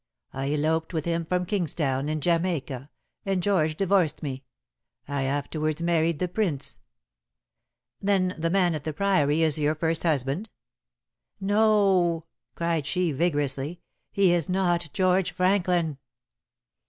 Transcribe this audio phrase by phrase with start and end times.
[0.33, 2.89] I eloped with him from Kingstown in Jamaica,
[3.23, 4.43] and George divorced me.
[5.07, 6.79] I afterwards married the Prince."
[8.01, 10.49] "Then the man at the Priory is your first husband?"
[11.39, 12.25] "No!"
[12.55, 13.79] cried she vigorously.
[14.11, 15.99] "He is not George Franklin."